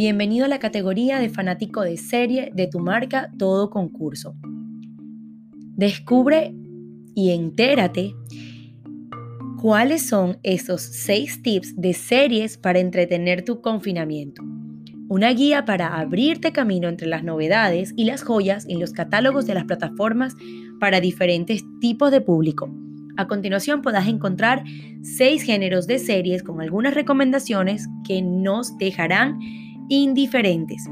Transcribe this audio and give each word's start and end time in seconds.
Bienvenido 0.00 0.46
a 0.46 0.48
la 0.48 0.58
categoría 0.60 1.18
de 1.18 1.28
fanático 1.28 1.82
de 1.82 1.98
serie 1.98 2.52
de 2.54 2.66
tu 2.68 2.78
marca 2.78 3.30
Todo 3.38 3.68
Concurso. 3.68 4.34
Descubre 5.76 6.54
y 7.14 7.32
entérate 7.32 8.14
cuáles 9.60 10.08
son 10.08 10.38
esos 10.42 10.80
seis 10.80 11.42
tips 11.42 11.76
de 11.76 11.92
series 11.92 12.56
para 12.56 12.78
entretener 12.78 13.44
tu 13.44 13.60
confinamiento. 13.60 14.42
Una 15.08 15.34
guía 15.34 15.66
para 15.66 15.98
abrirte 15.98 16.50
camino 16.50 16.88
entre 16.88 17.06
las 17.06 17.22
novedades 17.22 17.92
y 17.94 18.04
las 18.04 18.22
joyas 18.22 18.64
en 18.68 18.80
los 18.80 18.92
catálogos 18.92 19.46
de 19.46 19.52
las 19.52 19.64
plataformas 19.64 20.34
para 20.80 21.00
diferentes 21.00 21.62
tipos 21.80 22.10
de 22.10 22.22
público. 22.22 22.70
A 23.16 23.26
continuación 23.26 23.82
podrás 23.82 24.08
encontrar 24.08 24.64
seis 25.02 25.42
géneros 25.42 25.86
de 25.86 25.98
series 25.98 26.42
con 26.42 26.60
algunas 26.60 26.94
recomendaciones 26.94 27.88
que 28.06 28.22
nos 28.22 28.76
dejarán 28.78 29.38
indiferentes. 29.88 30.88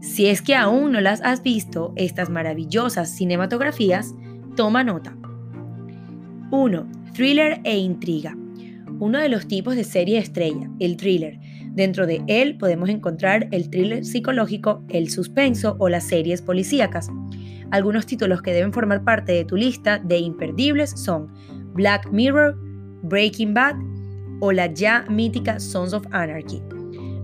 Si 0.00 0.26
es 0.26 0.42
que 0.42 0.54
aún 0.54 0.92
no 0.92 1.00
las 1.00 1.20
has 1.22 1.42
visto, 1.42 1.92
estas 1.96 2.30
maravillosas 2.30 3.10
cinematografías, 3.16 4.14
toma 4.54 4.84
nota. 4.84 5.16
1. 6.50 6.86
Thriller 7.12 7.60
e 7.64 7.78
intriga. 7.78 8.36
Uno 9.00 9.18
de 9.18 9.28
los 9.28 9.48
tipos 9.48 9.74
de 9.74 9.84
serie 9.84 10.18
estrella, 10.18 10.70
el 10.78 10.96
thriller. 10.96 11.38
Dentro 11.72 12.06
de 12.06 12.22
él 12.28 12.56
podemos 12.56 12.88
encontrar 12.88 13.48
el 13.50 13.68
thriller 13.68 14.04
psicológico, 14.04 14.84
el 14.88 15.10
suspenso 15.10 15.76
o 15.78 15.88
las 15.88 16.04
series 16.04 16.40
policíacas. 16.40 17.10
Algunos 17.70 18.06
títulos 18.06 18.42
que 18.42 18.52
deben 18.52 18.72
formar 18.72 19.02
parte 19.04 19.32
de 19.32 19.44
tu 19.44 19.56
lista 19.56 19.98
de 19.98 20.18
imperdibles 20.18 20.90
son 20.90 21.32
Black 21.74 22.10
Mirror, 22.10 22.56
Breaking 23.02 23.54
Bad 23.54 23.76
o 24.40 24.52
la 24.52 24.66
ya 24.66 25.04
mítica 25.08 25.58
Sons 25.58 25.92
of 25.92 26.06
Anarchy. 26.10 26.62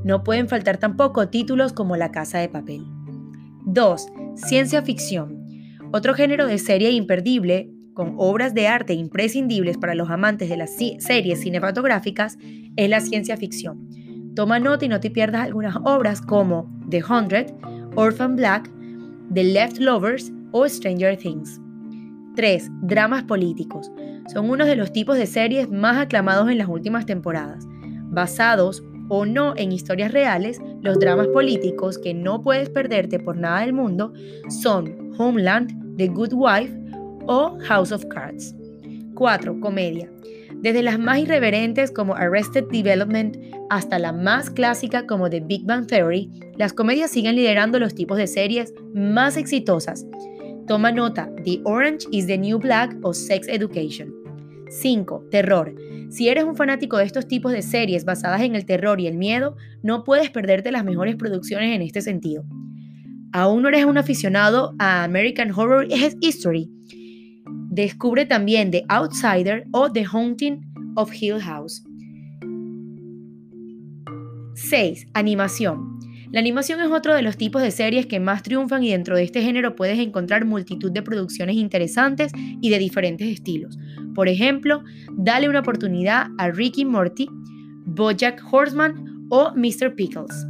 No 0.04 0.24
pueden 0.24 0.48
faltar 0.48 0.78
tampoco 0.78 1.28
títulos 1.28 1.72
como 1.72 1.96
La 1.96 2.10
Casa 2.10 2.38
de 2.38 2.48
Papel. 2.48 2.84
2. 3.66 4.06
Ciencia 4.34 4.82
ficción. 4.82 5.46
Otro 5.92 6.14
género 6.14 6.46
de 6.46 6.58
serie 6.58 6.90
imperdible, 6.90 7.70
con 7.94 8.14
obras 8.16 8.54
de 8.54 8.66
arte 8.66 8.94
imprescindibles 8.94 9.78
para 9.78 9.94
los 9.94 10.10
amantes 10.10 10.48
de 10.48 10.56
las 10.56 10.70
series 10.98 11.40
cinematográficas, 11.40 12.38
es 12.76 12.90
la 12.90 13.00
ciencia 13.00 13.36
ficción. 13.36 13.88
Toma 14.34 14.58
nota 14.58 14.86
y 14.86 14.88
no 14.88 14.98
te 14.98 15.10
pierdas 15.10 15.42
algunas 15.42 15.76
obras 15.84 16.20
como 16.22 16.68
The 16.88 17.04
Hundred, 17.04 17.52
Orphan 17.94 18.34
Black, 18.34 18.70
The 19.32 19.44
Leftovers 19.44 20.32
o 20.52 20.68
Stranger 20.68 21.16
Things. 21.16 21.60
3. 22.36 22.70
Dramas 22.82 23.24
políticos. 23.24 23.90
Son 24.32 24.48
uno 24.48 24.64
de 24.64 24.76
los 24.76 24.92
tipos 24.92 25.18
de 25.18 25.26
series 25.26 25.70
más 25.70 25.98
aclamados 25.98 26.48
en 26.48 26.58
las 26.58 26.68
últimas 26.68 27.04
temporadas, 27.06 27.66
basados 28.10 28.82
o 29.08 29.26
no 29.26 29.54
en 29.56 29.72
historias 29.72 30.12
reales, 30.12 30.60
los 30.80 30.98
dramas 30.98 31.26
políticos 31.28 31.98
que 31.98 32.14
no 32.14 32.40
puedes 32.42 32.70
perderte 32.70 33.18
por 33.18 33.36
nada 33.36 33.60
del 33.60 33.72
mundo 33.72 34.12
son 34.48 35.12
Homeland, 35.18 35.96
The 35.98 36.08
Good 36.08 36.32
Wife 36.32 36.74
o 37.26 37.58
House 37.60 37.92
of 37.92 38.06
Cards. 38.06 38.54
4. 39.14 39.60
Comedia. 39.60 40.10
Desde 40.62 40.82
las 40.82 40.98
más 40.98 41.18
irreverentes 41.18 41.90
como 41.90 42.14
Arrested 42.14 42.64
Development 42.70 43.36
hasta 43.68 43.98
la 43.98 44.12
más 44.12 44.48
clásica 44.48 45.06
como 45.06 45.28
The 45.28 45.40
Big 45.40 45.64
Bang 45.66 45.86
Theory, 45.86 46.30
las 46.56 46.72
comedias 46.72 47.10
siguen 47.10 47.36
liderando 47.36 47.78
los 47.78 47.94
tipos 47.94 48.16
de 48.16 48.26
series 48.26 48.72
más 48.94 49.36
exitosas. 49.36 50.06
Toma 50.66 50.92
nota, 50.92 51.28
The 51.44 51.60
Orange 51.64 52.06
is 52.12 52.26
the 52.26 52.38
New 52.38 52.58
Black 52.58 52.96
o 53.02 53.12
Sex 53.12 53.48
Education. 53.48 54.12
5. 54.70 55.28
Terror. 55.30 55.74
Si 56.08 56.28
eres 56.28 56.44
un 56.44 56.56
fanático 56.56 56.96
de 56.98 57.04
estos 57.04 57.26
tipos 57.26 57.52
de 57.52 57.62
series 57.62 58.04
basadas 58.04 58.42
en 58.42 58.54
el 58.54 58.64
terror 58.64 59.00
y 59.00 59.06
el 59.06 59.16
miedo, 59.16 59.56
no 59.82 60.04
puedes 60.04 60.30
perderte 60.30 60.70
las 60.70 60.84
mejores 60.84 61.16
producciones 61.16 61.74
en 61.74 61.82
este 61.82 62.00
sentido. 62.00 62.44
¿Aún 63.32 63.62
no 63.62 63.68
eres 63.68 63.86
un 63.86 63.98
aficionado 63.98 64.74
a 64.78 65.04
American 65.04 65.50
Horror 65.50 65.88
History? 66.20 66.70
Descubre 67.70 68.24
también 68.26 68.70
The 68.70 68.84
Outsider 68.88 69.64
o 69.72 69.90
The 69.90 70.04
Haunting 70.04 70.60
of 70.96 71.12
Hill 71.12 71.40
House. 71.40 71.82
6. 74.54 75.06
Animación. 75.14 75.91
La 76.32 76.40
animación 76.40 76.80
es 76.80 76.90
otro 76.90 77.14
de 77.14 77.20
los 77.20 77.36
tipos 77.36 77.60
de 77.60 77.70
series 77.70 78.06
que 78.06 78.18
más 78.18 78.42
triunfan 78.42 78.82
y 78.82 78.90
dentro 78.90 79.16
de 79.16 79.22
este 79.22 79.42
género 79.42 79.76
puedes 79.76 79.98
encontrar 79.98 80.46
multitud 80.46 80.90
de 80.90 81.02
producciones 81.02 81.56
interesantes 81.56 82.32
y 82.62 82.70
de 82.70 82.78
diferentes 82.78 83.28
estilos. 83.28 83.78
Por 84.14 84.28
ejemplo, 84.28 84.82
dale 85.12 85.50
una 85.50 85.60
oportunidad 85.60 86.28
a 86.38 86.50
Ricky 86.50 86.86
Morty, 86.86 87.28
Bojack 87.84 88.42
Horseman 88.50 89.26
o 89.28 89.52
Mr. 89.54 89.94
Pickles. 89.94 90.46